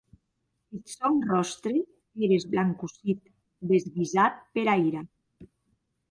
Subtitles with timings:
[0.75, 1.73] Eth sòn ròstre
[2.21, 3.19] ère esblancossit,
[3.73, 5.03] desguisat pera ira.